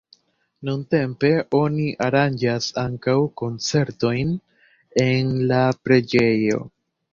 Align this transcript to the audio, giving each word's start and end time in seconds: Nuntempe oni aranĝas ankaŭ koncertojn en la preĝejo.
Nuntempe 0.69 1.29
oni 1.59 1.85
aranĝas 2.05 2.71
ankaŭ 2.85 3.15
koncertojn 3.43 4.35
en 5.07 5.33
la 5.55 5.63
preĝejo. 5.85 6.63